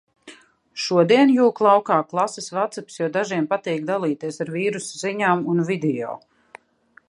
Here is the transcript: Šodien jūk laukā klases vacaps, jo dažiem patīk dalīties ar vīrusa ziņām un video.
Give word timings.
Šodien 0.83 1.33
jūk 1.33 1.61
laukā 1.65 1.97
klases 2.13 2.49
vacaps, 2.59 2.97
jo 3.01 3.11
dažiem 3.19 3.47
patīk 3.53 3.85
dalīties 3.93 4.43
ar 4.47 4.53
vīrusa 4.57 5.03
ziņām 5.05 5.45
un 5.55 5.65
video. 5.71 6.19